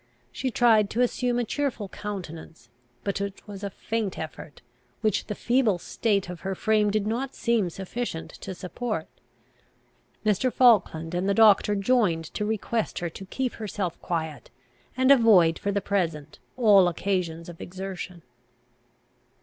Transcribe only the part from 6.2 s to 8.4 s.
of her frame did not seem sufficient